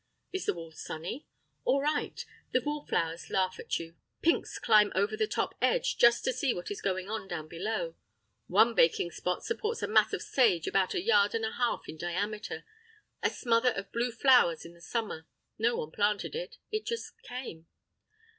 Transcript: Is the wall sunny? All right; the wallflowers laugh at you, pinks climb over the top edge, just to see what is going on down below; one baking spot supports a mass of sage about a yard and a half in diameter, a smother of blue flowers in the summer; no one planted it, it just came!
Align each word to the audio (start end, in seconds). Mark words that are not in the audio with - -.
Is 0.33 0.47
the 0.47 0.55
wall 0.55 0.71
sunny? 0.71 1.27
All 1.63 1.79
right; 1.79 2.25
the 2.53 2.61
wallflowers 2.61 3.29
laugh 3.29 3.59
at 3.59 3.77
you, 3.77 3.95
pinks 4.23 4.57
climb 4.57 4.91
over 4.95 5.15
the 5.15 5.27
top 5.27 5.53
edge, 5.61 5.95
just 5.95 6.23
to 6.23 6.33
see 6.33 6.55
what 6.55 6.71
is 6.71 6.81
going 6.81 7.07
on 7.07 7.27
down 7.27 7.47
below; 7.47 7.95
one 8.47 8.73
baking 8.73 9.11
spot 9.11 9.43
supports 9.43 9.83
a 9.83 9.87
mass 9.87 10.11
of 10.11 10.23
sage 10.23 10.65
about 10.65 10.95
a 10.95 11.03
yard 11.03 11.35
and 11.35 11.45
a 11.45 11.51
half 11.51 11.87
in 11.87 11.97
diameter, 11.97 12.65
a 13.21 13.29
smother 13.29 13.73
of 13.73 13.91
blue 13.91 14.11
flowers 14.11 14.65
in 14.65 14.73
the 14.73 14.81
summer; 14.81 15.27
no 15.59 15.75
one 15.75 15.91
planted 15.91 16.33
it, 16.35 16.57
it 16.71 16.83
just 16.83 17.21
came! 17.21 17.67